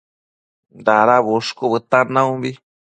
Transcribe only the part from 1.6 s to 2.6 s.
bëtan naumbi